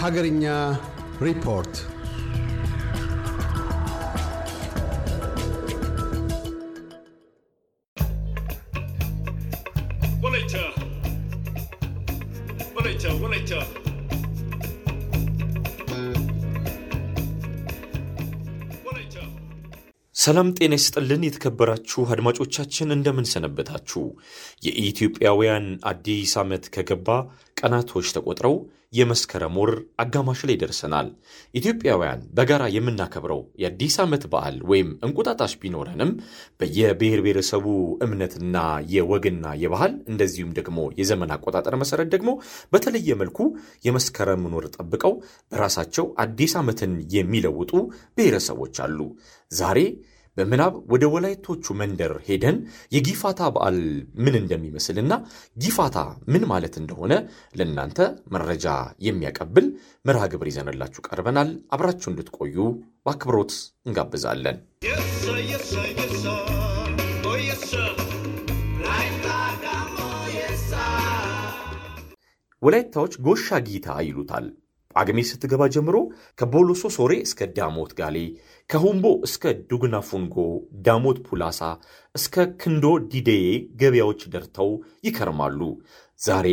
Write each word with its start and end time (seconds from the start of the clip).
Hagarinya 0.00 0.78
Report 1.20 1.72
ወላይታ 12.74 13.04
ወላይታ 13.22 13.52
ሰላም 20.16 20.48
ጤና 20.56 20.74
ይስጥልን 20.78 21.22
የተከበራችሁ 21.26 22.00
አድማጮቻችን 22.14 22.94
እንደምን 22.96 23.26
ሰነበታችሁ። 23.32 24.02
የኢትዮጵያውያን 24.66 25.66
አዲስ 25.90 26.32
ዓመት 26.42 26.64
ከገባ 26.74 27.08
ቀናቶች 27.56 28.08
ተቆጥረው 28.16 28.56
የመስከረም 28.92 29.56
ወር 29.60 29.70
አጋማሽ 30.02 30.40
ላይ 30.48 30.56
ደርሰናል። 30.62 31.08
ኢትዮጵያውያን 31.54 32.22
በጋራ 32.36 32.62
የምናከብረው 32.74 33.40
የአዲስ 33.62 33.96
ዓመት 34.04 34.24
በዓል 34.32 34.56
ወይም 34.70 34.88
እንቁጣጣሽ 35.06 35.52
ቢኖረንም 35.62 36.10
በየብሔር 36.60 37.20
ብሔረሰቡ 37.24 37.66
እምነትና 38.06 38.56
የወግና 38.94 39.54
የባህል 39.62 39.94
እንደዚሁም 40.12 40.54
ደግሞ 40.58 40.78
የዘመን 41.00 41.34
አቆጣጠር 41.36 41.76
መሰረት 41.82 42.10
ደግሞ 42.14 42.30
በተለየ 42.72 43.18
መልኩ 43.22 43.38
የመስከረምን 43.86 44.56
ወር 44.58 44.68
ጠብቀው 44.76 45.14
በራሳቸው 45.52 46.06
አዲስ 46.24 46.54
ዓመትን 46.60 46.94
የሚለውጡ 47.16 47.72
ብሔረሰቦች 48.16 48.76
አሉ። 48.86 48.98
ዛሬ 49.50 49.78
በምናብ 50.40 50.74
ወደ 50.92 51.04
ወላይቶቹ 51.12 51.74
መንደር 51.80 52.12
ሄደን 52.26 52.56
የጊፋታ 52.94 53.40
በዓል 53.54 53.78
ምን 54.24 54.34
እንደሚመስልና 54.40 55.12
ጊፋታ 55.56 55.96
ምን 56.32 56.44
ማለት 56.52 56.74
እንደሆነ 56.82 57.12
ለእናንተ 57.58 57.98
መረጃ 58.34 58.66
የሚያቀብል 59.06 59.66
መርሃ 60.08 60.24
ግብር 60.32 60.48
ይዘንላችሁ 60.50 61.02
ቀርበናል። 61.08 61.50
አብራችሁ 61.76 62.10
እንድትቆዩ 62.12 62.56
በአክብሮት 63.04 63.52
እንጋብዛለን። 63.86 64.58
ወላይታዎች 72.62 73.14
ጎሻ 73.26 73.58
ጊታ 73.68 73.90
ይሉታል። 74.06 74.46
ጳጉሜ 74.96 75.18
ስትገባ 75.28 75.62
ጀምሮ 75.74 75.96
ከቦሎሶ 76.38 76.84
ሶሬ 76.96 77.12
እስከ 77.26 77.46
ዳሞት 77.56 77.92
ጋሌ፣ 77.98 78.16
ከሁምቦ 78.70 79.06
እስከ 79.26 79.42
ዱግና 79.70 79.96
ፉንጎ፣ 80.08 80.34
ዳሞት 80.84 81.18
ፑላሳ 81.26 81.60
እስከ 82.14 82.34
ክንዶ 82.60 82.84
ዲዴዬ 83.12 83.46
ገበያዎች 83.80 84.20
ደርተው 84.34 84.70
ይከርማሉ። 85.06 85.60
ዛሬ 86.20 86.48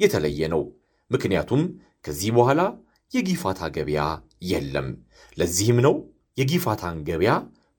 የተለየ 0.00 0.48
ነው። 0.54 0.62
ምክንያቱም 1.10 1.62
ከዚህ 2.04 2.30
በኋላ 2.36 2.60
የጊፋታ 3.12 3.60
ገበያ 3.76 4.02
የለም። 4.50 4.88
ለዚህም 5.36 5.78
ነው 5.86 5.94
የጊፋታን 6.38 6.98
ገበያ 7.08 7.32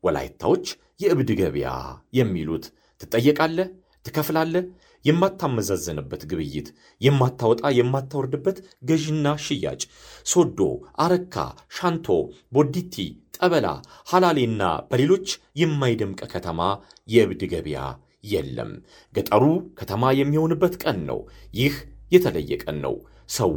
ወላይታዎች 0.03 0.66
የእብድ 1.00 1.30
ገበያ 1.39 1.69
የሚሉት። 2.13 2.66
ትጠየቃለህ፣ 3.02 3.69
ትከፍላለህ። 4.06 4.66
የማታመዛዘንበት 5.05 6.23
ግብይት፣ 6.31 6.67
የማታወጣ 7.01 7.71
የማታወርድበት 7.77 8.57
ገዥና 8.89 9.35
ሽያጭ። 9.45 9.81
ሶዶ፣ 10.25 10.59
አረካ፣ 11.05 11.35
ሻንቶ፣ 11.77 12.07
ቦዲቲ፣ 12.51 12.95
ጠበላ፣ 13.37 13.67
ሐላሌና 14.07 14.61
በሌሎች 14.89 15.27
የማይደምቅ 15.61 16.21
ከተማ 16.33 16.59
የእብድ 17.07 17.43
ገበያ 17.53 17.79
የለም። 18.27 18.71
ገጠሩ 19.13 19.43
ከተማ 19.79 20.13
የሚሆንበት 20.19 20.75
ቀን 20.83 20.99
ነው። 21.09 21.19
ይህ 21.53 21.75
የተለየ 22.11 22.51
ቀን 22.63 22.77
ነው። 22.85 22.95
ሰው 23.29 23.53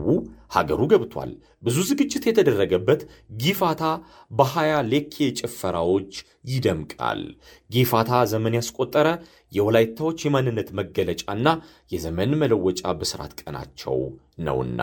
ሀገሩ 0.55 0.81
ገብቷል። 0.93 1.33
ብዙ 1.63 1.77
ዝግጅት 1.89 2.25
የተደረገበት 2.29 3.01
ጊፋታ 3.41 3.83
በሀያ 4.31 4.73
ሌኬ 4.93 5.29
ጭፈራዎች 5.41 6.13
ይደምቃል። 6.53 7.21
ጊፋታ 7.71 8.21
ዘመን 8.33 8.57
ያስቆጠረ 8.59 9.09
የወላይታዎች 9.53 10.19
የማንነት 10.27 10.71
መገለጫና 10.81 11.47
የዘመን 11.93 12.33
መለወጫ 12.43 12.83
ብስራት 13.01 13.35
ቀናቸው 13.43 13.99
ነውና 14.47 14.83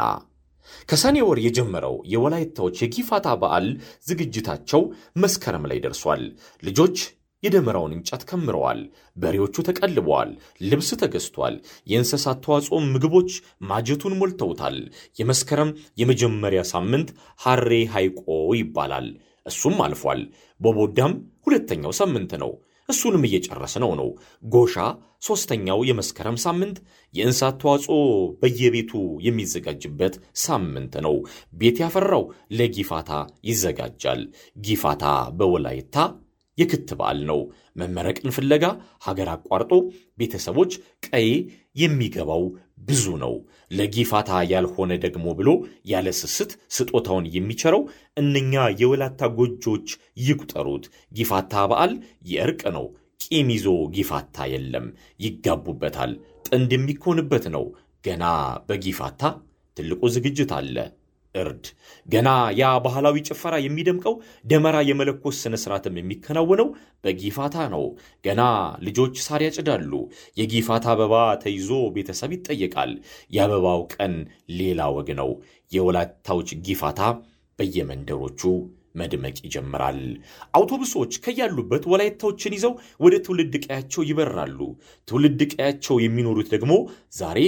ከሰኔ 0.89 1.17
ወር 1.25 1.39
የጀመረው 1.43 1.95
የወላይታዎች 2.11 2.77
የጊፋታ 2.83 3.27
በዓል 3.41 3.67
ዝግጅታቸው 4.07 4.81
መስከረም 5.23 5.67
ላይ 5.71 5.79
ደርሷል። 5.83 6.23
ልጆች 6.63 6.97
የደመራውን 7.45 7.95
እንጨት 7.95 8.23
ከምረዋል። 8.29 8.81
በሬዎቹ 9.17 9.56
ተቀልበዋል። 9.67 10.31
ልብስ 10.69 10.89
ተገዝቷል። 11.01 11.56
የእንስሳት 11.88 12.41
ተዋጽኦ 12.45 12.79
ምግቦች 12.88 13.31
ማጀቱን 13.69 14.17
ሞልተውታል። 14.19 14.78
የመስከረም 15.19 15.72
የመጀመሪያ 15.97 16.63
ሳምንት 16.73 17.09
ሐሬ 17.39 17.72
ሐይቆ 17.95 18.23
ይባላል። 18.59 19.09
እሱም 19.45 19.78
አልፏል። 19.85 20.22
ቦቦዳም 20.59 21.13
ሁለተኛው 21.47 21.94
ሳምንት 22.00 22.31
ነው። 22.44 22.51
እሱንም 22.89 23.25
እየጨረስነው 23.28 23.91
ነው። 24.00 24.09
ጎሻ 24.45 24.75
ሦስተኛው 25.22 25.79
የመስከረም 25.84 26.38
ሳምንት 26.44 26.78
የእንስሳት 27.13 27.55
ተዋጽኦ 27.61 27.95
በየቤቱ 28.41 28.91
የሚዘጋጅበት 29.25 30.16
ሳምንት 30.39 30.94
ነው። 31.05 31.16
ቤት 31.53 31.79
ያፈራው 31.84 32.23
ለጊፋታ 32.51 33.11
ይዘጋጃል። 33.50 34.22
ጊፋታ 34.61 35.05
በወላይታ 35.38 35.95
የክት 36.57 36.89
በዓል 36.99 37.19
ነው። 37.29 37.39
መመረቅን 37.79 38.33
ፍለጋ 38.35 38.66
ሀገር 39.05 39.29
አቋርጦ 39.33 39.71
ቤተሰቦች 40.19 40.73
ቀዬ 41.07 41.29
የሚገባው 41.75 42.43
ብዙ 42.88 43.05
ነው። 43.23 43.33
ለጊፋታ 43.71 44.41
ያልሆነ 44.51 44.91
ደግሞ 45.05 45.25
ብሎ 45.38 45.49
ያለ 45.91 46.07
ስስት 46.19 46.51
ስጦታውን 46.75 47.25
የሚቸረው 47.35 47.83
እነኛ 48.17 48.53
የወላታ 48.81 49.29
ጎጆች 49.38 49.88
ይቁጠሩት። 50.25 50.85
ጊፋታ 51.11 51.66
በዓል 51.71 51.93
የእርቅ 52.31 52.63
ነው። 52.77 52.85
ቂም 53.22 53.49
ይዞ 53.53 53.67
ጊፋታ 53.95 54.45
የለም። 54.51 54.87
ይጋቡበታል። 55.25 56.11
ጥንድ 56.47 56.72
የሚኮንበት 56.75 57.45
ነው። 57.55 57.66
ገና 58.03 58.23
በጊፋታ 58.67 59.22
ትልቁ 59.77 60.01
ዝግጅት 60.16 60.51
አለ። 60.57 60.75
እርድ 61.35 61.66
ገና 62.07 62.29
ያ 62.59 62.72
ባህላዊ 62.85 63.23
ጭፈራ 63.28 63.56
የሚደምቀው 63.63 64.16
ደመራ 64.46 64.78
የመለኮስ 64.88 65.40
ስነ 65.44 65.56
ስርዓትም 65.63 65.97
የሚከናወነው 66.00 66.69
በጊፋታ 67.03 67.66
ነው። 67.73 67.84
ገና 68.25 68.41
ልጆች 68.88 69.16
ሳር 69.25 69.44
ያጭዳሉ። 69.46 69.91
የጊፋታ 70.38 70.88
አበባ 70.94 71.13
ተይዞ 71.44 71.69
ቤተሰብ 71.96 72.34
ይጠየቃል። 72.38 72.94
የአበባው 73.31 73.84
ቀን 73.96 74.16
ሌላ 74.59 74.90
ወግ 74.96 75.12
ነው። 75.22 75.31
የወላይታዎች 75.72 76.50
ጊፋታ 76.68 77.01
በየመንደሮቹ 77.59 78.41
መድመቅ 78.96 79.38
ይጀምራል። 79.46 80.00
አውቶቡሶች 80.57 81.13
ከያሉበት 81.23 81.84
ወላይታዎችን 81.91 82.56
ይዘው 82.57 82.73
ወደ 83.00 83.16
ትውልድ 83.25 83.56
ቀያቸው 83.63 84.03
ይበራሉ። 84.09 84.59
ትውልድ 85.07 85.41
ቀያቸው 85.53 85.96
የሚኖሩት 86.03 86.50
ደግሞ 86.53 86.73
ዛሬ 87.17 87.40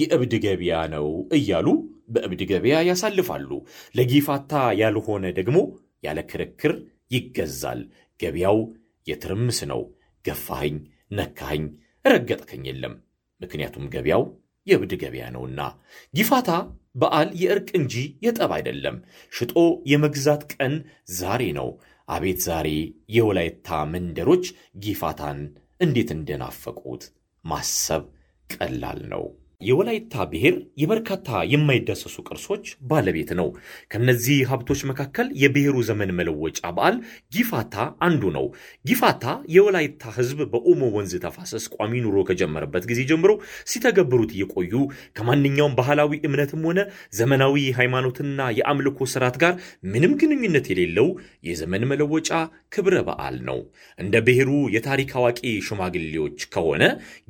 የእብድ 0.00 0.34
ገበያ 0.44 0.80
ነው 0.94 1.06
እያሉ 1.38 1.68
በእብድ 2.08 2.40
ገበያ 2.50 2.76
ያሳልፋሉ። 2.88 3.50
ለጊፋታ 3.94 4.52
ያልሆነ 4.80 5.24
ደግሞ 5.38 5.58
ያለ 6.04 6.18
ክርክር 6.30 6.74
ይገዛል። 7.10 7.80
ገበያው 8.20 8.58
የትርምስ 9.06 9.58
ነው። 9.72 9.82
ገፋኸኝ፣ 10.24 10.76
ነካኸኝ፣ 11.18 11.64
ረገጥከኝ 12.04 12.64
የለም። 12.68 12.94
ምክንያቱም 13.40 13.84
ገበያው 13.94 14.22
የእብድ 14.66 14.92
ገበያ 15.02 15.24
ነውና። 15.34 15.60
ጊፋታ 16.14 16.50
በዓል 16.94 17.28
የእርቅ 17.40 17.68
እንጂ 17.78 17.94
የጠብ 18.24 18.50
አይደለም። 18.56 18.96
ሽጦ 19.32 19.54
የመግዛት 19.90 20.42
ቀን 20.54 20.74
ዛሬ 21.18 21.42
ነው። 21.58 21.68
አቤት 22.08 22.38
ዛሬ 22.46 22.68
የወላይታ 23.16 23.78
መንደሮች 23.92 24.44
ጊፋታን 24.84 25.38
እንዴት 25.80 26.10
እንደናፈቁት 26.16 27.02
ማሰብ 27.44 28.04
ቀላል 28.50 29.00
ነው። 29.12 29.24
የወላይታ 29.60 30.14
ብሔር 30.30 30.54
የበርካታ 30.80 31.14
የማይዳሰሱ 31.52 32.16
ቅርሶች 32.26 32.64
ባለቤት 32.88 33.30
ነው። 33.38 33.48
ከነዚህ 33.92 34.38
ሀብቶች 34.50 34.80
መካከል 34.90 35.28
የብሔሩ 35.42 35.76
ዘመን 35.88 36.10
መለወጫ 36.18 36.60
በዓል 36.76 36.96
ጊፋታ 37.32 37.76
አንዱ 38.06 38.22
ነው። 38.36 38.46
ጊፋታ 38.84 39.24
የወላይታ 39.54 40.12
ሕዝብ 40.16 40.40
በኦሞ 40.52 40.82
ወንዝ 40.96 41.14
ተፋሰስ 41.24 41.66
ቋሚ 41.76 42.02
ኑሮ 42.04 42.24
ከጀመረበት 42.28 42.84
ጊዜ 42.90 43.00
ጀምሮ 43.10 43.32
ሲተገብሩት 43.70 44.34
የቆዩ 44.40 44.74
ከማንኛውም 45.16 45.76
ባህላዊ 45.80 46.12
እምነትም 46.28 46.62
ሆነ 46.68 46.80
ዘመናዊ 47.18 47.64
ሃይማኖትና 47.78 48.24
የአምልኮ 48.58 49.08
ስርዓት 49.12 49.38
ጋር 49.42 49.54
ምንም 49.92 50.14
ግንኙነት 50.20 50.68
የሌለው 50.72 51.08
የዘመን 51.48 51.88
መለወጫ 51.90 52.30
ክብረ 52.72 52.94
በዓል 53.08 53.36
ነው። 53.48 53.58
እንደ 53.98 54.14
ብሔሩ 54.26 54.52
የታሪክ 54.74 55.10
አዋቂ 55.18 55.40
ሽማግሌዎች 55.66 56.38
ከሆነ 56.54 56.82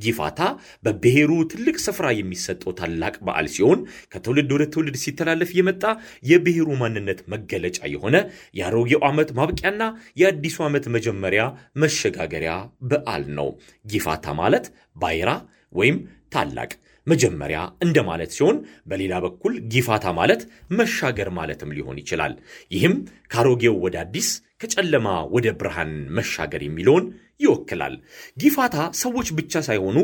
ጊፋታ 0.05 0.41
በብሔሩ 0.85 1.33
ትልቅ 1.51 1.77
ስፍራ 1.87 2.07
የሚሰጠው 2.17 2.73
ታላቅ 2.79 3.15
በዓል 3.27 3.49
ሲሆን 3.55 3.81
ከትውልድ 4.13 4.51
ወደ 4.57 4.65
ትውልድ 4.73 4.97
ሲተላለፍ 5.03 5.53
የመጣ 5.59 5.85
የብሔሩ 6.31 6.69
ማንነት 6.83 7.21
መገለጫ 7.33 7.81
የሆነ 7.95 8.17
የአሮጌው 8.59 9.03
ዓመት 9.09 9.31
ማብቂያና 9.39 9.83
የአዲሱ 10.21 10.57
ዓመት 10.67 10.87
መጀመሪያ 10.97 11.45
መሸጋገሪያ 11.83 12.55
በዓል 12.91 13.25
ነው። 13.39 13.51
ጊፋታ 13.85 14.35
ማለት 14.41 14.67
ባይራ 14.97 15.31
ወይም 15.75 15.97
ታላቅ 16.33 16.71
መጀመሪያ 17.07 17.59
እንደማለት 17.85 18.31
ሲሆን 18.37 18.57
በሌላ 18.91 19.15
በኩል 19.25 19.53
ጊፋታ 19.73 20.07
ማለት 20.19 20.41
መሻገር 20.79 21.29
ማለትም 21.37 21.75
ሊሆን 21.77 22.01
ይችላል። 22.03 22.33
ይህም 22.73 22.95
ከአሮጌው 23.31 23.77
ወደ 23.85 23.97
አዲስ 24.03 24.29
ከጨለማ 24.61 25.07
ወደ 25.35 25.47
ብርሃን 25.59 25.93
መሻገር 26.17 26.63
የሚለውን 26.65 27.05
ይወክላል። 27.41 27.95
ጊፋታ 28.39 28.77
ሰዎች 29.01 29.29
ብቻ 29.39 29.63
ሳይሆኑ 29.67 29.97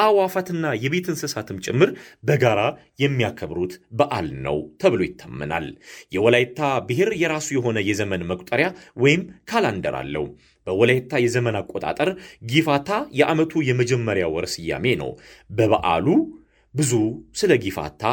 አዕዋፋትና 0.00 0.72
የቤት 0.82 1.06
እንስሳትም 1.12 1.60
ጭምር 1.66 1.90
በጋራ 2.24 2.60
የሚያከብሩት 3.02 3.74
በዓል 3.92 4.28
ነው 4.46 4.58
ተብሎ 4.82 5.00
ይታመናል። 5.06 5.66
የወላይታ 6.12 6.58
ብሔር 6.88 7.10
የራሱ 7.22 7.48
የሆነ 7.56 7.78
የዘመን 7.88 8.26
መቁጠሪያ 8.30 8.68
ወይም 8.96 9.22
ካላንደር 9.50 9.96
አለው። 10.00 10.26
በወላይታ 10.66 11.20
የዘመን 11.22 11.58
አቆጣጠር 11.60 12.10
ጊፋታ 12.50 12.90
የዓመቱ 13.12 13.62
የመጀመሪያ 13.68 14.26
ወር 14.34 14.46
ስያሜ 14.54 14.96
ነው። 15.02 15.12
በበዓሉ 15.50 16.06
ብዙ 16.74 16.92
ስለ 17.34 17.52
ጊፋታ 17.62 18.04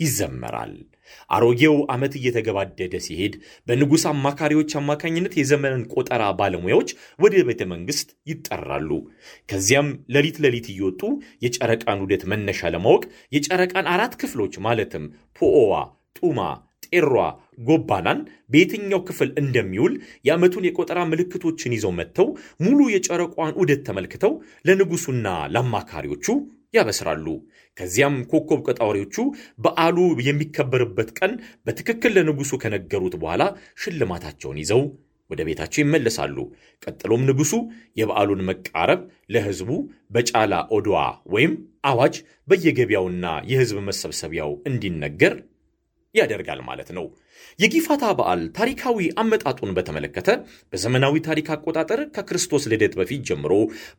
ይዘመራል። 0.00 0.74
አሮጌው 1.30 1.76
ዓመት 1.94 2.12
እየተገባደደ 2.18 2.94
ሲሄድ 3.06 3.34
በንጉሥ 3.66 4.04
አማካሪዎች 4.12 4.72
አማካኝነት 4.80 5.34
የዘመንን 5.40 5.82
ቆጠራ 5.94 6.22
ባለሙያዎች 6.38 6.90
ወደ 7.18 7.44
ቤተ 7.48 7.62
መንግሥት 7.72 8.10
ይጠራሉ። 8.30 8.90
ከዚያም 9.48 9.88
ሌሊት 10.16 10.38
ሌሊት 10.44 10.68
እየወጡ 10.72 11.02
የጨረቃን 11.44 12.02
ውደት 12.04 12.24
መነሻ 12.32 12.70
ለማወቅ 12.74 13.04
የጨረቃን 13.36 13.90
አራት 13.94 14.14
ክፍሎች 14.22 14.56
ማለትም 14.66 15.04
ፖኦዋ፣ 15.40 15.74
ጡማ፣ 16.18 16.40
ጤሯ፣ 16.86 17.14
ጎባናን 17.68 18.18
በየትኛው 18.52 19.00
ክፍል 19.08 19.30
እንደሚውል 19.40 19.94
የዓመቱን 20.26 20.66
የቆጠራ 20.66 21.00
ምልክቶችን 21.10 21.74
ይዘው 21.76 21.92
መጥተው 21.98 22.28
ሙሉ 22.64 22.78
የጨረቋን 22.92 23.56
ዑደት 23.60 23.80
ተመልክተው 23.88 24.32
ለንጉሡና 24.64 25.26
ለአማካሪዎቹ 25.54 26.26
ያበስራሉ። 26.74 27.26
ከዚያም 27.76 28.16
ኮከብ 28.30 28.60
ቀጣሪዎቹ 28.68 29.16
በዓሉ 29.64 29.96
የሚከበርበት 30.26 31.10
ቀን 31.18 31.32
በትክክል 31.66 32.12
ለንጉሡ 32.16 32.50
ከነገሩት 32.62 33.14
በኋላ 33.22 33.42
ሽልማታቸውን 33.82 34.60
ይዘው 34.62 34.82
ወደ 35.30 35.40
ቤታቸው 35.48 35.80
ይመለሳሉ። 35.82 36.36
ቀጥሎም 36.82 37.22
ንጉሡ 37.28 37.52
የበዓሉን 38.00 38.44
መቃረብ 38.48 39.00
ለሕዝቡ 39.34 39.70
በጫላ 40.14 40.54
ኦድዋ 40.76 40.98
ወይም 41.34 41.52
አዋጅ 41.84 42.14
በየገበያውና 42.48 43.24
የሕዝብ 43.50 43.78
መሰብሰቢያው 43.88 44.52
እንዲነገር 44.70 45.34
ያደርጋል 46.14 46.60
ማለት 46.68 46.90
ነው። 46.98 47.06
የጊፋታ 47.58 48.04
በዓል 48.18 48.42
ታሪካዊ 48.58 49.06
አመጣጡን 49.22 49.74
በተመለከተ 49.76 50.28
በዘመናዊ 50.72 51.14
ታሪክ 51.26 51.48
አቆጣጠር 51.54 52.02
ከክርስቶስ 52.16 52.66
ልደት 52.72 52.94
በፊት 53.00 53.22
ጀምሮ 53.30 53.52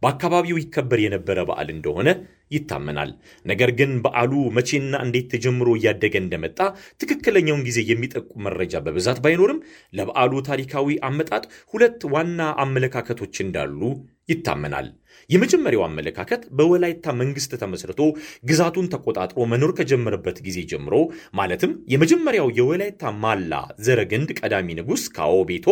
በአካባቢው 0.03 0.59
ይከበር 0.62 1.01
የነበረ 1.03 1.39
በዓል 1.50 1.69
እንደሆነ 1.75 2.09
ይታመናል። 2.51 3.09
ነገር 3.45 3.71
ግን 3.80 3.91
በዓሉ 4.06 4.31
መቼና 4.57 4.94
እንዴት 5.06 5.27
ተጀምሮ 5.33 5.69
እያደገ 5.77 6.15
እንደመጣ 6.21 6.59
ትክክለኛውን 7.01 7.65
ጊዜ 7.68 7.80
የሚጠቁም 7.89 8.45
መረጃ 8.47 8.81
በብዛት 8.86 9.19
ባይኖርም 9.25 9.59
ለበዓሉ 9.94 10.33
ታሪካዊ 10.50 10.97
አመጣጥ 11.09 11.44
ሁለት 11.74 12.01
ዋና 12.13 12.42
አመለካከቶች 12.63 13.35
እንዳሉ 13.45 13.81
ይታመናል። 14.30 14.88
የመጀመሪያው 15.30 15.83
አመለካከት 15.85 16.42
በወላይታ 16.57 17.13
መንግስት 17.19 17.51
ተመስርቶ 17.62 18.01
ግዛቱን 18.50 18.89
ተቆጣጥሮ 18.94 19.45
መኖር 19.51 19.71
ከጀመረበት 19.80 20.38
ጊዜ 20.45 20.59
ጀምሮ 20.71 20.95
ማለትም 21.39 21.71
የመጀመሪያው 21.94 22.47
የወላይታ 22.57 23.03
ማላ 23.29 23.53
ዘረግንድ 23.85 24.29
ቀዳሚ 24.39 24.67
ንጉሥ 24.77 25.03
ካዎ 25.15 25.33
ቤቶ 25.49 25.67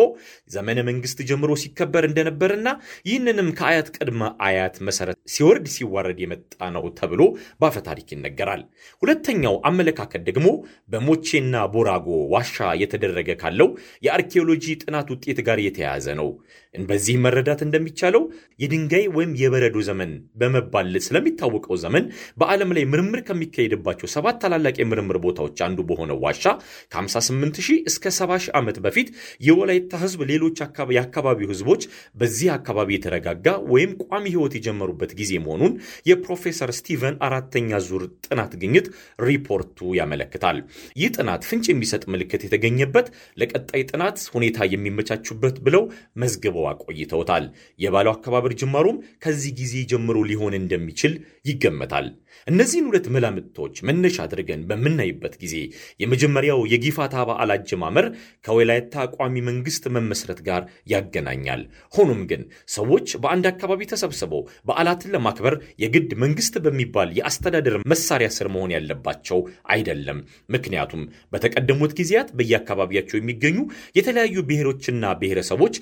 ዘመነ 0.50 0.78
መንግስት 0.88 1.18
ጀምሮ 1.28 1.52
ሲከበር 1.62 2.04
እንደነበርና 2.08 2.68
ይህንንም 3.08 3.48
ከአያት 3.58 3.88
ቅድመ 3.96 4.22
አያት 4.46 4.76
መሰረት 4.88 5.18
ሲወርድ 5.34 5.66
ሲዋረድ 5.74 6.18
የመጣ 6.22 6.44
ነው 6.74 6.84
ተብሎ 6.98 7.22
በአፈ 7.60 7.76
ታሪክ 7.88 8.08
ይነገራል። 8.14 8.62
ሁለተኛው 9.02 9.56
አመለካከት 9.68 10.22
ደግሞ 10.28 10.46
በሞቼና 10.92 11.64
ቦራጎ 11.74 12.06
ዋሻ 12.34 12.54
የተደረገ 12.82 13.30
ካለው 13.40 13.70
የአርኪኦሎጂ 14.06 14.64
ጥናት 14.82 15.08
ውጤት 15.14 15.40
ጋር 15.48 15.60
የተያያዘ 15.64 16.08
ነው። 16.20 16.30
በዚህ 16.74 17.16
መረዳት 17.24 17.60
እንደሚቻለው 17.64 18.22
የድንጋይ 18.62 19.04
ወይም 19.16 19.30
የበረዶ 19.40 19.76
ዘመን 19.86 20.10
በመባል 20.40 20.74
ስለሚታወቀው 21.06 21.76
ዘመን 21.82 22.04
በዓለም 22.40 22.70
ላይ 22.76 22.84
ምርምር 22.92 23.20
ከሚካሄድባቸው 23.28 24.08
ሰባት 24.14 24.36
ታላላቅ 24.42 24.74
የምርምር 24.80 25.18
ቦታዎች 25.24 25.58
አንዱ 25.66 25.78
በሆነው 25.88 26.18
ዋሻ 26.24 26.44
ከ58 26.92 27.60
ሺህ 27.66 27.78
እስከ 27.90 28.12
70 28.16 28.38
ሺህ 28.44 28.52
ዓመት 28.60 28.78
በፊት 28.84 29.08
የወላይታ 29.48 30.00
ህዝብ 30.02 30.20
ሌሎች 30.30 30.56
የአካባቢው 30.96 31.50
ህዝቦች 31.52 31.82
በዚህ 32.20 32.50
አካባቢ 32.56 32.88
የተረጋጋ 32.96 33.46
ወይም 33.72 33.92
ቋሚ 34.04 34.24
ህይወት 34.34 34.54
የጀመሩበት 34.58 35.12
ጊዜ 35.20 35.32
መሆኑን 35.44 35.72
የፕሮፌሰር 36.10 36.72
ስቲቨን 36.78 37.18
አራተኛ 37.28 37.80
ዙር 37.88 38.04
ጥናት 38.26 38.52
ግኝት 38.62 38.86
ሪፖርቱ 39.28 39.66
ያመለክታል። 39.98 40.60
ይህ 41.00 41.10
ጥናት 41.16 41.42
ፍንጭ 41.48 41.66
የሚሰጥ 41.72 42.04
ምልክት 42.12 42.44
የተገኘበት 42.46 43.06
ለቀጣይ 43.40 43.82
ጥናት 43.90 44.18
ሁኔታ 44.34 44.58
የሚመቻቹበት 44.72 45.58
ብለው 45.66 45.82
መዝግበው 46.22 46.57
አቆይተውታል። 46.68 47.44
የበዓሉ 47.80 48.12
አከባበር 48.14 48.54
ጅማሮም 48.60 48.96
ከዚህ 49.24 49.52
ጊዜ 49.60 49.74
ጀምሮ 49.92 50.18
ሊሆን 50.30 50.56
እንደሚችል 50.58 51.14
ይገመታል። 51.44 52.08
እነዚህን 52.46 52.86
ሁለት 52.88 53.06
መላምቶች 53.14 53.76
መነሻ 53.88 54.16
አድርገን 54.24 54.60
በምናይበት 54.68 55.34
ጊዜ 55.42 55.54
የመጀመሪያው 56.02 56.60
የጊፋታ 56.72 57.24
በዓል 57.28 57.50
አጀማመር 57.54 58.06
ከወላይታ 58.46 59.04
ቋሚ 59.14 59.34
መንግስት 59.48 59.84
መመስረት 59.96 60.40
ጋር 60.48 60.62
ያገናኛል። 60.92 61.62
ሆኖም 61.94 62.20
ግን 62.30 62.42
ሰዎች 62.76 63.08
በአንድ 63.22 63.46
አካባቢ 63.52 63.80
ተሰብስበው 63.92 64.42
በዓላትን 64.68 65.12
ለማክበር 65.14 65.54
የግድ 65.82 66.10
መንግስት 66.24 66.54
በሚባል 66.64 67.10
የአስተዳደር 67.18 67.76
መሳሪያ 67.92 68.28
ስር 68.36 68.48
መሆን 68.54 68.74
ያለባቸው 68.76 69.40
አይደለም። 69.74 70.20
ምክንያቱም 70.54 71.02
በተቀደሙት 71.32 71.94
ጊዜያት 71.98 72.30
በየአካባቢያቸው 72.38 73.18
የሚገኙ 73.18 73.58
የተለያዩ 73.98 74.36
ብሔሮችና 74.48 75.04
ብሔረሰቦች 75.20 75.74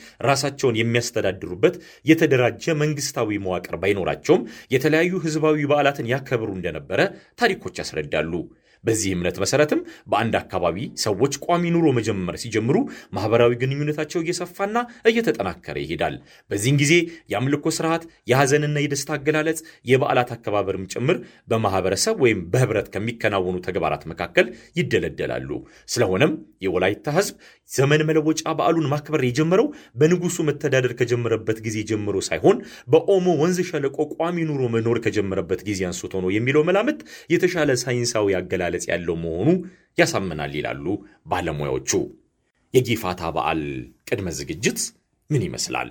ራሳቸውን 0.68 0.78
የሚያስተዳድሩበት 0.78 1.74
የተደራጀ 2.10 2.64
መንግስታዊ 2.82 3.38
መዋቅር 3.44 3.74
ባይኖራቸውም 3.82 4.42
የተለያዩ 4.74 5.12
ህዝባዊ 5.24 5.66
በዓላትን 5.70 6.10
ያከብሩ 6.12 6.50
እንደነበረ 6.56 7.00
ታሪኮች 7.40 7.76
ያስረዳሉ። 7.82 8.32
በዚህ 8.84 9.10
እምነት 9.14 9.36
መሰረትም 9.42 9.80
በአንድ 10.10 10.34
አካባቢ 10.40 10.76
ሰዎች 11.04 11.34
ቋሚ 11.46 11.64
ኑሮ 11.74 11.86
መጀመር 11.96 12.36
ሲጀምሩ 12.42 12.76
ማህበራዊ 13.16 13.52
ግንኙነታቸው 13.62 14.20
እየሰፋና 14.22 14.76
እየተጠናከረ 15.10 15.76
ይሄዳል። 15.84 16.16
በዚህን 16.50 16.78
ጊዜ 16.82 16.92
የአምልኮ 17.32 17.66
ስርዓት፣ 17.76 18.02
የሐዘንና 18.30 18.76
የደስታ 18.84 19.10
አገላለጽ፣ 19.16 19.60
የበዓላት 19.90 20.30
አከባበርም 20.36 20.86
ጭምር 20.94 21.18
በማህበረሰብ 21.50 22.16
ወይም 22.24 22.40
በህብረት 22.52 22.88
ከሚከናወኑ 22.94 23.56
ተግባራት 23.66 24.04
መካከል 24.12 24.46
ይደለደላሉ። 24.80 25.50
ስለሆነም 25.88 26.32
የወላይታ 26.64 27.06
ህዝብ 27.16 27.34
ዘመን 27.70 28.02
መለወጫ 28.08 28.42
በዓሉን 28.58 28.90
ማክበር 28.90 29.22
የጀመረው 29.26 29.66
በንጉሱ 30.00 30.36
መተዳደር 30.48 30.92
ከጀመረበት 30.98 31.58
ጊዜ 31.66 31.76
ጀምሮ 31.90 32.16
ሳይሆን 32.26 32.56
በኦሞ 32.92 33.26
ወንዝ 33.40 33.58
ሸለቆ 33.70 33.96
ቋሚ 34.16 34.36
ኑሮ 34.48 34.62
መኖር 34.74 34.98
ከጀመረበት 35.06 35.60
ጊዜ 35.68 35.80
አንስቶ 35.88 36.14
ነው 36.24 36.30
የሚለው 36.36 36.62
መላምት 36.68 37.00
የተሻለ 37.32 37.70
ሳይንሳዊ 37.82 38.34
አገላለጽ 38.38 38.75
ያለው 38.86 39.16
መሆኑ 39.24 39.48
ያሳምናል 39.98 40.52
ይላሉ 40.58 40.86
ባለሙያዎቹ። 41.26 41.90
የጊፋታ 42.74 43.22
በዓል 43.36 43.62
ቅድመ 44.08 44.28
ዝግጅት 44.38 44.80
ምን 45.30 45.44
ይመስላል? 45.46 45.88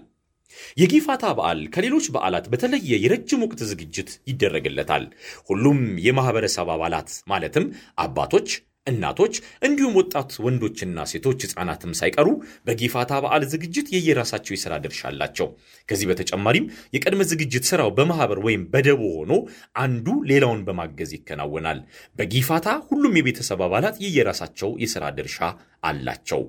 የጊፋታ 0.78 1.26
በዓል 1.38 1.60
ከሌሎች 1.74 2.06
በዓላት 2.14 2.46
በተለየ 2.52 2.92
የረጅም 3.04 3.44
ወቅት 3.46 3.62
ዝግጅት 3.72 4.10
ይደረግለታል። 4.30 5.06
ሁሉም 5.50 5.80
የማህበረሰብ 6.06 6.70
አባላት 6.76 7.10
ማለትም 7.28 7.66
አባቶች 7.98 8.50
እናቶች 8.88 9.36
እንዲሁም 9.68 9.96
ወጣት 10.00 10.32
ወንዶችና 10.46 11.06
ሴቶች 11.12 11.40
ሕፃናትም 11.46 11.94
ሳይቀሩ 12.00 12.28
በጊፋታ 12.68 13.12
በዓል 13.24 13.44
ዝግጅት 13.54 13.88
የየራሳቸው 13.94 14.54
የሥራ 14.56 14.74
ድርሻ 14.84 15.02
አላቸው። 15.10 15.48
ከዚህ 15.90 16.08
በተጨማሪም 16.10 16.66
የቅድመ 16.96 17.22
ዝግጅት 17.32 17.66
ሥራው 17.70 17.90
በማኅበር 17.98 18.42
ወይም 18.46 18.64
በደቦ 18.74 19.02
ሆኖ 19.16 19.34
አንዱ 19.82 20.08
ሌላውን 20.32 20.62
በማገዝ 20.68 21.14
ይከናወናል። 21.18 21.80
በጊፋታ 22.20 22.68
ሁሉም 22.90 23.18
የቤተሰብ 23.20 23.62
አባላት 23.68 23.98
የየራሳቸው 24.06 24.72
የሥራ 24.84 25.06
ድርሻ 25.18 25.40
አላቸው። 25.86 26.42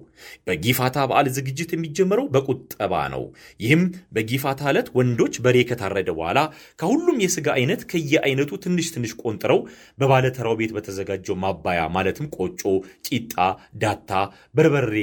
በጊፋታ 0.47 0.99
በዓል 1.09 1.27
ዝግጅት 1.37 1.71
የሚጀምረው 1.75 2.27
በቁጠባ 2.35 2.95
ነው። 3.15 3.25
ይህም 3.61 3.83
በጊፋታ 4.17 4.61
ዕለት 4.71 4.89
ወንዶች 4.97 5.35
በሬ 5.45 5.57
ከታረደ 5.71 6.11
በኋላ 6.17 6.39
ከሁሉም 6.81 7.19
የሥጋ 7.25 7.49
አይነት 7.57 7.83
ከየአይነቱ 7.91 8.51
ትንሽ 8.65 8.87
ትንሽ 8.95 9.13
ቆንጥረው 9.23 9.61
በባለተራው 10.01 10.57
ቤት 10.61 10.73
በተዘጋጀው 10.77 11.39
ማባያ 11.45 11.81
ማለትም 11.97 12.31
ቆጮ፣ 12.37 12.63
ቂጣ፣ 13.09 13.35
ዳታ፣ 13.83 14.11
በርበሬ፣ 14.57 14.95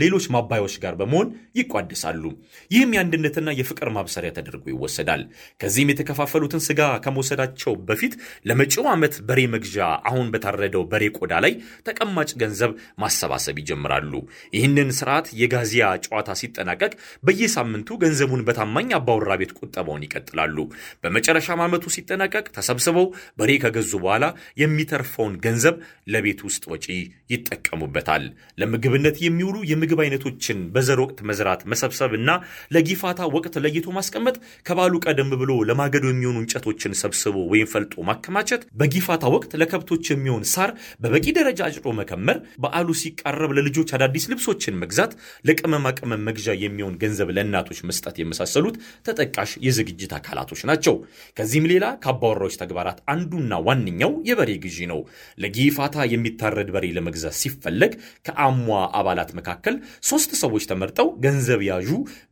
ሌሎች 0.00 0.26
ማባያዎች 0.34 0.76
ጋር 0.84 0.94
በመሆን 1.00 1.28
ይቋደሳሉ። 1.60 2.24
ይህም 2.70 2.94
የአንድነትና 2.96 3.48
የፍቅር 3.60 3.90
ማብሰሪያ 3.96 4.30
ተደርጎ 4.36 4.64
ይወሰዳል። 4.72 5.22
ከዚህም 5.60 5.92
የተከፋፈሉትን 5.92 6.64
ሥጋ 6.66 6.80
ከመውሰዳቸው 7.04 7.74
በፊት 7.88 8.14
ለመጪው 8.48 8.86
ዓመት 8.92 9.14
በሬ 9.28 9.40
መግዣ 9.54 9.78
አሁን 10.08 10.26
በታረደው 10.32 10.84
በሬ 10.90 11.04
ቆዳ 11.18 11.34
ላይ 11.44 11.52
ተቀማጭ 11.88 12.30
ገንዘብ 12.40 12.70
ማሰባሰብ 13.02 13.56
ይጀምራል 13.60 13.79
ይጀምራሉ። 13.80 14.12
ይህንን 14.56 14.88
ስርዓት 14.98 15.26
የጋዚያ 15.40 15.84
ጨዋታ 16.04 16.30
ሲጠናቀቅ 16.40 16.92
በየሳምንቱ 17.26 17.88
ገንዘቡን 18.02 18.44
በታማኝ 18.46 18.88
አባወራ 18.98 19.30
ቤት 19.40 19.52
ቁጠባውን 19.58 20.04
ይቀጥላሉ። 20.06 20.56
በመጨረሻም 21.04 21.62
ዓመቱ 21.66 21.84
ሲጠናቀቅ 21.96 22.46
ተሰብስበው 22.56 23.06
በሬ 23.38 23.50
ከገዙ 23.64 23.92
በኋላ 24.04 24.24
የሚተርፈውን 24.62 25.34
ገንዘብ 25.44 25.76
ለቤት 26.12 26.40
ውስጥ 26.48 26.64
ወጪ 26.72 26.86
ይጠቀሙበታል። 27.34 28.24
ለምግብነት 28.60 29.16
የሚውሉ 29.24 29.56
የምግብ 29.70 30.00
አይነቶችን 30.04 30.58
በዘር 30.74 31.00
ወቅት 31.04 31.18
መዝራት፣ 31.30 31.60
መሰብሰብ 31.72 32.12
እና 32.20 32.30
ለጊፋታ 32.74 33.20
ወቅት 33.36 33.54
ለይቶ 33.64 33.88
ማስቀመጥ፣ 33.98 34.36
ከባሉ 34.66 34.94
ቀደም 35.04 35.30
ብሎ 35.40 35.50
ለማገዶ 35.70 36.04
የሚሆኑ 36.10 36.36
እንጨቶችን 36.42 36.98
ሰብስቦ 37.02 37.18
ወይም 37.52 37.68
ፈልጦ 37.72 37.94
ማከማቸት፣ 38.10 38.62
በጊፋታ 38.80 39.24
ወቅት 39.34 39.52
ለከብቶች 39.60 40.04
የሚሆን 40.12 40.44
ሳር 40.52 40.70
በበቂ 41.02 41.26
ደረጃ 41.38 41.60
አጭዶ 41.68 41.86
መከመር፣ 42.00 42.38
በዓሉ 42.62 42.88
ሲቃረብ 43.00 43.50
ለልጆች 43.70 43.90
አዳዲስ 43.96 44.24
ልብሶችን 44.30 44.78
መግዛት፣ 44.80 45.12
ለቅመማ 45.44 45.86
ቅመም 45.98 46.22
መግዣ 46.28 46.48
የሚሆን 46.62 46.94
ገንዘብ 47.02 47.28
ለእናቶች 47.36 47.78
መስጠት 47.88 48.16
የመሳሰሉት 48.20 48.76
ተጠቃሽ 49.06 49.50
የዝግጅት 49.66 50.12
አካላቶች 50.18 50.60
ናቸው። 50.70 50.94
ከዚህም 51.36 51.68
ሌላ 51.72 51.84
ከአባወራዎች 52.02 52.56
ተግባራት 52.62 52.98
አንዱና 53.14 53.60
ዋነኛው 53.66 54.12
የበሬ 54.28 54.50
ግዢ 54.64 54.78
ነው። 54.92 55.00
ለጊፋታ 55.38 56.06
የሚታረድ 56.14 56.70
በሬ 56.74 56.86
ለመግዛት 56.96 57.36
ሲፈለግ 57.40 57.94
ከአሟ 58.26 58.66
አባላት 59.00 59.30
መካከል 59.38 59.76
ሶስት 60.10 60.30
ሰዎች 60.42 60.66
ተመርጠው 60.70 61.10
ገንዘብ 61.24 61.62
ያዡ 61.70 61.90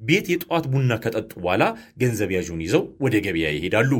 ቤት 0.09 0.28
የጠዋት 0.33 0.66
ቡና 0.73 0.92
ከጠጡ 1.04 1.33
በኋላ 1.38 1.64
ገንዘብ 2.02 2.33
ያዡን 2.37 2.62
ይዘው 2.66 2.85
ወደ 3.04 3.16
ገበያ 3.26 3.49
ይሄዳሉ። 3.54 3.92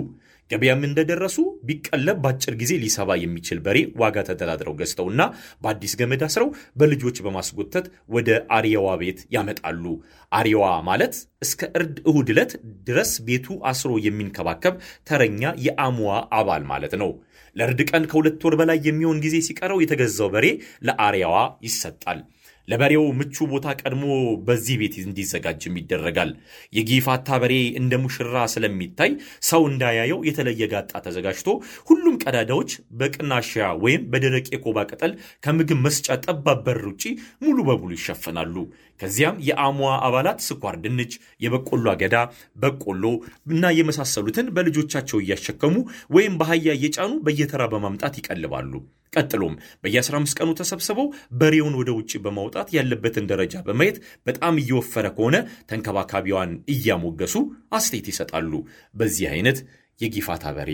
ገበያም 0.51 0.83
እንደደረሱ 0.87 1.37
ቢቀለብ 1.69 2.19
በአጭር 2.23 2.55
ጊዜ 2.61 2.73
ሊሰባ 2.83 3.17
የሚችል 3.23 3.59
በሬ 3.65 3.79
ዋጋ 4.03 4.25
ተደራድረው 4.29 4.77
ገዝተውና 4.79 5.23
በአዲስ 5.63 5.95
ገመድ 6.01 6.23
አስረው 6.27 6.49
በልጆች 6.81 7.19
በማስጎተት 7.25 7.87
ወደ 8.15 8.29
አርየዋ 8.57 8.89
ቤት 9.03 9.21
ያመጣሉ። 9.37 9.85
አርየዋ 10.33 10.65
ማለት 10.89 11.15
እስከ 11.43 11.71
እርድ 11.79 11.97
እሁድ 12.09 12.31
ዕለት 12.35 12.53
ድረስ 12.89 13.13
ቤቱ 13.29 13.59
አስሮ 13.71 13.93
የሚንከባከብ 14.07 14.75
ተረኛ 15.09 15.53
የአሙዋ 15.67 16.11
አባል 16.39 16.65
ማለት 16.73 16.95
ነው። 17.03 17.13
ለእርድ 17.57 17.81
ቀን 17.91 18.05
ከሁለት 18.11 18.43
ወር 18.47 18.55
በላይ 18.61 18.79
የሚሆን 18.87 19.23
ጊዜ 19.23 19.37
ሲቀረው 19.47 19.79
የተገዛው 19.83 20.29
በሬ 20.35 20.47
ለአርያዋ 20.89 21.37
ይሰጣል። 21.67 22.19
ለበሬው 22.69 23.05
ምቹ 23.19 23.47
ቦታ 23.53 23.67
ቀድሞ 23.81 24.05
በዚህ 24.47 24.77
ቤት 24.81 24.95
እንዲዘጋጅም 25.03 25.79
ይደረጋል። 25.81 26.31
የጊፋታ 26.73 27.39
በሬ 27.43 27.55
እንደ 27.81 27.95
ሙሽራ 28.03 28.17
ስለሚታይ 28.55 29.13
ሰው 29.49 29.63
እንዳያየው 29.71 30.21
የተለየ 30.29 30.69
ጋጣ 30.73 30.93
ተዘጋጅቶ 31.07 31.49
ሁሉም 31.91 32.19
ቀዳዳዎች 32.25 32.71
በቅናሻ 33.01 33.53
ወይም 33.85 34.05
በደረቅ 34.13 34.47
የኮባ 34.51 34.87
ቅጠል 34.91 35.15
ከምግብ 35.45 35.81
መስጫ 35.87 36.19
ጠባብ 36.25 36.61
በር 36.67 36.83
ውጪ 36.91 37.05
ሙሉ 37.45 37.59
በሙሉ 37.69 37.91
ይሸፈናሉ። 37.99 38.55
ከዚያም 39.01 39.41
የአሟ 39.49 39.79
አባላት 40.07 40.39
ስኳር 40.47 40.77
ድንች፣ 40.85 41.13
የበቆሎ 41.43 41.87
አገዳ፣ 41.93 42.17
በቆሎ 42.63 43.05
እና 43.49 43.73
የመሳሰሉትን 43.79 44.53
በልጆቻቸው 44.57 45.21
እያሸከሙ 45.21 45.75
ወይም 46.17 46.37
በአህያ 46.41 46.71
እየጫኑ 46.79 47.13
በየተራ 47.27 47.65
በማምጣት 47.73 48.17
ይቀልባሉ። 48.21 48.73
ቀጥሎም 49.13 49.55
በየ15 49.85 50.39
ቀኑ 50.39 50.51
ተሰብስበው 50.59 51.09
በሬውን 51.41 51.79
ወደ 51.81 51.91
ውጭ 51.99 52.13
በማውጣት 52.25 52.71
ያለበትን 52.77 53.29
ደረጃ 53.33 53.63
በማየት 53.67 53.99
በጣም 54.27 54.61
እየወፈረ 54.63 55.07
ከሆነ 55.17 55.37
ተንከባካቢዋን 55.73 56.53
እያሞገሱ 56.75 57.37
አስተያየት 57.73 58.09
ይሰጣሉ። 58.13 58.53
በዚህ 58.95 59.29
አይነት 59.35 59.61
የጊፋታ 60.01 60.47
በሬ 60.57 60.73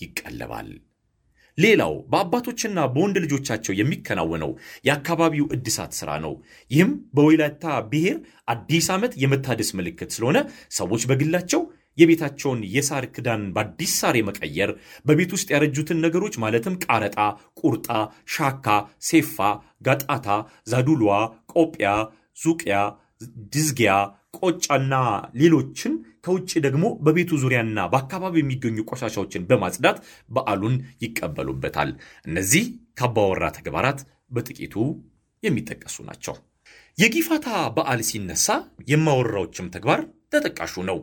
ይቀለባል። 0.00 0.68
ሌላው 1.58 1.92
በአባቶችና 2.10 2.78
በወንድ 2.94 3.16
ልጆቻቸው 3.24 3.74
የሚከናወነው 3.76 4.50
የአካባቢው 4.86 5.46
እድሳት 5.54 5.92
ስራ 5.98 6.10
ነው። 6.24 6.34
ይህም 6.70 6.90
በወላይታ 7.16 7.64
ብሔር 7.92 8.18
አዲስ 8.48 8.86
ዓመት 8.96 9.12
የመታደስ 9.22 9.70
ምልክት 9.78 10.10
ስለሆነ 10.16 10.38
ሰዎች 10.78 11.04
በግላቸው 11.10 11.62
የቤታቸውን 11.98 12.60
የሳር 12.74 13.04
ክዳን 13.14 13.42
በአዲስ 13.54 13.92
ሳር 14.00 14.16
የመቀየር 14.18 14.70
በቤት 15.06 15.30
ውስጥ 15.36 15.48
ያረጁትን 15.54 16.02
ነገሮች 16.04 16.34
ማለትም 16.44 16.78
ቃረጣ፣ 16.84 17.18
ቁርጣ፣ 17.60 17.88
ሻካ፣ 18.34 18.66
ሴፋ፣ 19.08 19.38
ጋጣታ፣ 19.88 20.28
ዛዱሏ፣ 20.72 21.04
ቆጵያ፣ 21.54 21.90
ዙቅያ፣ 22.38 22.76
ድዝጊያ፣ 23.54 23.92
ቆጫና 24.38 24.94
ሌሎችን 25.40 25.92
ከውጭ 26.24 26.52
ደግሞ 26.64 26.84
በቤቱ 27.04 27.30
ዙሪያና 27.42 27.78
በአካባቢው 27.92 28.42
የሚገኙ 28.42 28.84
ቆሻሻዎችን 28.90 29.46
በማጽዳት 29.50 29.98
በዓሉን 30.30 30.74
ይቀበሉበታል። 31.04 31.90
እነዚህ 32.26 32.64
ከአባወራ 32.98 33.44
ተግባራት 33.58 34.00
በጥቂቱ 34.30 34.74
የሚጠቀሱ 35.42 35.96
ናቸው። 36.08 36.36
የጊፋታ 36.98 37.46
በዓል 37.76 38.00
ሲነሳ 38.08 38.46
የማወራዎችም 38.90 39.70
ተግባር 39.74 40.00
ተጠቃሹ 40.32 40.74
ነው። 40.88 40.98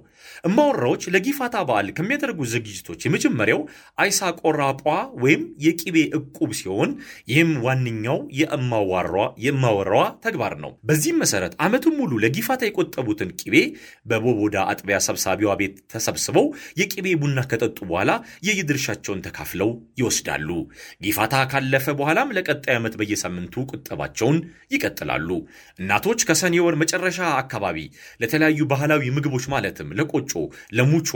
እማወራዎች 0.47 1.03
ለጊፋታ 1.13 1.55
በዓል 1.67 1.87
ከሚያደርጉ 1.97 2.39
ዝግጅቶች 2.53 3.01
የመጀመሪያው 3.05 3.61
አይሳ 4.03 4.19
ቆራጧ 4.41 4.83
ወይም 5.23 5.43
የቂቤ 5.65 5.97
ዕቁብ 6.17 6.51
ሲሆን 6.59 6.91
ይህም 7.31 7.51
ዋነኛው 7.65 8.19
የእማወራዋ 9.39 10.03
ተግባር 10.25 10.53
ነው። 10.63 10.71
በዚህም 10.89 11.19
መሰረት 11.23 11.53
ዓመቱን 11.65 11.95
ሙሉ 11.99 12.11
ለጊፋታ 12.23 12.61
የቆጠቡትን 12.67 13.31
ቂቤ 13.41 13.55
በቦቦዳ 14.09 14.57
አጥቢያ 14.73 14.99
ሰብሳቢዋ 15.07 15.53
ቤት 15.61 15.75
ተሰብስበው 15.93 16.47
የቂቤ 16.81 17.15
ቡና 17.23 17.39
ከጠጡ 17.51 17.77
በኋላ 17.89 18.11
የየድርሻቸውን 18.47 19.23
ተካፍለው 19.27 19.71
ይወስዳሉ። 20.01 20.49
ጊፋታ 21.05 21.35
ካለፈ 21.53 21.85
በኋላም 21.99 22.33
ለቀጣይ 22.37 22.75
ዓመት 22.79 22.95
በየሳምንቱ 22.99 23.65
ቁጠባቸውን 23.71 24.37
ይቀጥላሉ። 24.73 25.29
እናቶች 25.79 26.21
ከሰኔ 26.29 26.55
ወር 26.65 26.75
መጨረሻ 26.83 27.19
አካባቢ 27.41 27.77
ለተለያዩ 28.21 28.61
ባህላዊ 28.71 29.01
ምግቦች 29.15 29.45
ማለትም 29.53 29.93
ለቆጮ፣ 29.97 30.31
ለሙቿ፣ 30.77 31.09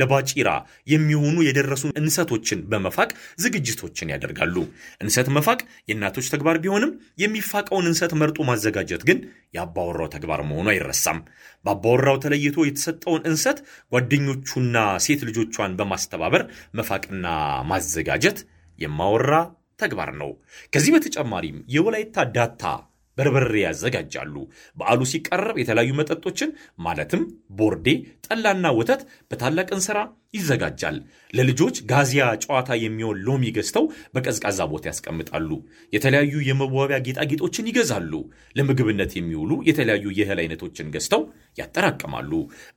ለባጪራ 0.00 0.50
የሚሆኑ 0.92 1.36
የደረሱ 1.46 1.84
እንሰቶችን 2.00 2.60
በመፋቅ 2.70 3.10
ዝግጅቶችን 3.44 4.12
ያደርጋሉ። 4.12 4.56
እንሰት 5.00 5.28
መፋቅ 5.36 5.60
የእናቶች 5.88 6.30
ተግባር 6.34 6.58
ቢሆንም 6.64 6.92
የሚፋቀውን 7.22 7.88
እንሰት 7.90 8.14
መርጦ 8.22 8.38
ማዘጋጀት 8.48 9.04
ግን 9.08 9.18
የአባወራው 9.56 10.10
ተግባር 10.14 10.42
መሆኑ 10.50 10.66
አይረሳም። 10.72 11.18
በአባወራው 11.64 12.16
ተለይቶ 12.22 12.58
የተሰጠውን 12.66 13.26
እንሰት 13.30 13.58
ጓደኞቹና 13.92 14.76
ሴት 15.04 15.20
ልጆቿን 15.28 15.76
በማስተባበር 15.80 16.44
መፋቅና 16.78 17.26
ማዘጋጀት 17.72 18.38
የማወራ 18.78 19.32
ተግባር 19.80 20.10
ነው። 20.20 20.30
ከዚህ 20.72 20.90
በተጨማሪም 20.94 21.58
የወላይታ 21.74 22.24
ዳታ 22.34 22.64
በርበሬ 23.18 23.54
ያዘጋጃሉ። 23.64 24.34
በዓሉ 24.76 25.00
ሲቀረብ 25.12 25.56
የተለያዩ 25.60 25.92
መጠጦችን 25.98 26.50
ማለትም 26.86 27.22
ቦርዴ፣ 27.58 27.86
ጠላና 28.26 28.66
ወተት 28.78 29.00
በታላቅ 29.30 29.68
እንስራ 29.76 29.98
ይዘጋጃል። 30.34 30.96
ለልጆች 31.32 31.76
ጋዚያ 31.90 32.26
ጨዋታ 32.44 32.70
የሚሆን 32.82 33.18
ሎሚ 33.26 33.44
ገዝተው 33.56 33.84
በቀዝቃዛ 34.14 34.60
ቦታ 34.70 34.84
ያስቀምጣሉ። 34.90 35.50
የተለያዩ 35.92 36.34
የመዋቢያ 36.46 36.98
ጌጣጌጦችን 37.06 37.68
ይገዛሉ። 37.70 38.12
ለምግብነት 38.56 39.12
የሚውሉ 39.18 39.52
የተለያዩ 39.68 40.06
የእህል 40.18 40.40
አይነቶችን 40.42 40.92
ገዝተው 40.94 41.22
ያጠራቅማሉ። 41.58 42.32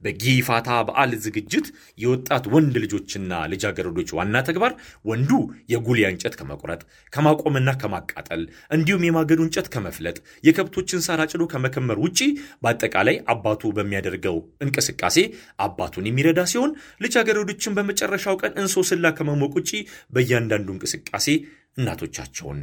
በጊፋታ 0.05 0.69
በዓል 0.87 1.13
ዝግጅት 1.25 1.67
የወጣት 1.97 2.45
ወንድ 2.53 2.75
ልጆችና 2.85 3.31
ልጃገረዶች 3.53 4.11
ዋና 4.17 4.41
ተግባር 4.49 4.73
ወንዱ 5.05 5.31
የጉሊያ 5.73 6.07
እንጨት 6.13 6.35
ከመቁረጥ 6.39 6.81
ከማቆምና 7.13 7.69
ከማቃጠል 7.81 8.43
እንዲሁም 8.75 9.05
የማገዱ 9.07 9.41
እንጨት 9.47 9.69
ከመፍለጥ 9.75 10.17
የከብቶችን 10.43 11.03
ሳር 11.05 11.21
አጭዶ 11.23 11.43
ከመከመር 11.51 11.99
ውጪ 12.05 12.19
በአጠቃላይ 12.63 13.17
አባቱ 13.33 13.73
በሚያደርገው 13.77 14.37
እንቅስቃሴ 14.65 15.17
አባቱን 15.65 16.07
የሚረዳ 16.09 16.41
ሲሆን 16.53 16.73
ልጃገረዶችን 17.05 17.75
በመጨረሻው 17.77 18.37
ቀን 18.41 18.55
እንሶስላ 18.61 19.13
ከመሞቅ 19.19 19.53
ውጪ 19.59 19.71
በእያንዳንዱ 20.15 20.69
እንቅስቃሴ 20.75 21.27
እናቶቻቸውን 21.79 22.59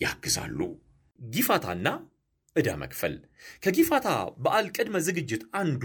ያግዛሉ። 0.00 0.60
ጊፋታና 1.18 1.88
ዕዳ 2.56 2.70
መክፈል 2.80 3.14
ከጊፋታ 3.62 4.08
በዓል 4.44 4.66
ቅድመ 4.76 4.96
ዝግጅት 5.06 5.42
አንዱ 5.60 5.82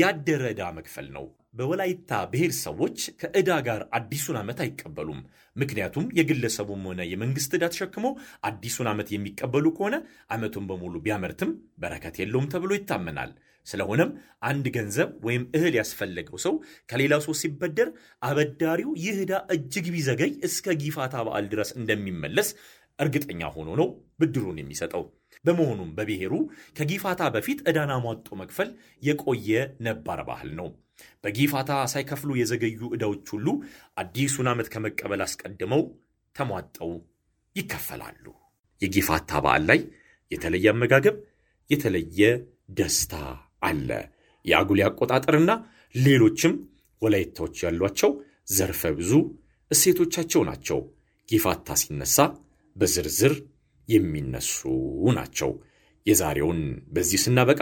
ያደረ 0.00 0.42
ዕዳ 0.52 0.62
መክፈል 0.78 1.08
ነው። 1.16 1.26
በወላይታ 1.54 2.12
ብሔር 2.30 2.52
ሰዎች 2.62 2.98
ከዕዳ 3.20 3.50
ጋር 3.66 3.80
አዲሱን 3.98 4.36
ዓመት 4.40 4.58
አይቀበሉም። 4.64 5.20
ምክንያቱም 5.56 6.06
የግለሰቡም 6.18 6.84
ሆነ 6.88 7.00
የመንግስት 7.10 7.52
ዕዳ 7.56 7.64
ተሸክሞ 7.72 8.06
አዲሱን 8.48 8.88
ዓመት 8.92 9.08
የሚቀበሉ 9.14 9.66
ከሆነ 9.76 9.96
ዓመቱን 10.36 10.64
በሙሉ 10.70 10.94
ቢያመርትም 11.04 11.50
በረከት 11.82 12.16
የለውም 12.22 12.50
ተብሎ 12.54 12.72
ይታመናል። 12.78 13.32
ስለሆነም 13.66 14.10
አንድ 14.48 14.66
ገንዘብ 14.74 15.10
ወይም 15.26 15.44
እህል 15.56 15.74
ያስፈለገው 15.78 16.38
ሰው 16.44 16.54
ከሌላ 16.90 17.14
ሰው 17.26 17.34
ሲበደር 17.40 17.88
አበዳሪው 18.22 18.90
ይህ 19.04 19.18
ዕዳ 19.22 19.34
እጅግ 19.54 19.86
ቢዘገይ 19.94 20.32
እስከ 20.48 20.76
ጊፋታ 20.82 21.22
በዓል 21.28 21.46
ድረስ 21.52 21.70
እንደሚመለስ 21.78 22.50
እርግጠኛ 22.98 23.42
ሆኖ 23.54 23.70
ነው 23.80 23.88
ብድሩን 24.20 24.58
የሚሰጠው። 24.60 25.04
በመሆኑም 25.44 25.90
በብሔሩ 25.96 26.34
ከጊፋታ 26.76 27.22
በፊት 27.34 27.58
ዕዳን 27.70 27.92
አሟጦ 27.96 28.28
መክፈል 28.40 28.70
የቆየ 29.02 29.50
ነባር 29.86 30.20
ባህል 30.28 30.50
ነው። 30.60 30.68
በጊፋታ 31.24 31.72
ሳይከፍሉ 31.92 32.30
የዘገዩ 32.38 32.80
ዕዳዎች 32.94 33.26
ሁሉ 33.34 33.46
አዲሱን 34.02 34.48
ዓመት 34.52 34.68
ከመቀበል 34.74 35.22
አስቀድመው 35.26 35.82
ተሟጠው 36.36 36.92
ይከፈላሉ። 37.56 38.24
የጊፋታ 38.82 39.40
በዓል 39.44 39.64
ላይ 39.70 39.80
የተለየ 40.32 40.66
አመጋገብ፣ 40.72 41.16
የተለየ 41.70 42.20
ደስታ 42.78 43.14
አለ። 43.62 43.88
የአጉሊ 44.44 44.80
አቆጣጠርና 44.86 45.50
ሌሎችም 45.94 46.54
ወላይታዎች 47.02 47.56
ያሏቸው 47.64 48.10
ዘርፈ 48.56 48.82
ብዙ 48.98 49.12
እሴቶቻቸው 49.70 50.42
ናቸው። 50.48 50.80
ጊፋታ 51.28 51.76
ሲነሳ 51.82 52.16
በዝርዝር 52.76 53.34
የሚነሱ 53.88 54.58
ናቸው። 55.16 55.50
የዛሬውን 56.06 56.60
በዚህ 56.94 57.20
ስናበቃ 57.24 57.60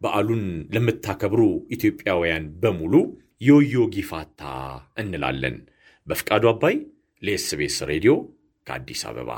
በዓሉን 0.00 0.42
ለምታከብሩ 0.74 1.42
ኢትዮጵያውያን 1.76 2.46
በሙሉ 2.62 2.94
ዮዮ 3.40 3.84
ጊፋታ 3.94 4.42
እንላለን። 4.98 5.56
በፍቃዱ 6.06 6.44
አባይ 6.52 6.76
ለኤስቤስ 7.22 7.76
ሬዲዮ 7.90 8.14
ከአዲስ 8.66 9.02
አበባ 9.10 9.30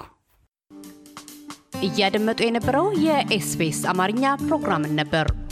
እያደመጡ 1.86 2.40
የነበረው 2.44 2.86
የ 3.06 3.36
SBS 3.36 3.80
አማርኛ 3.90 4.24
ፕሮግራምን 4.44 4.94
ነበር። 5.00 5.26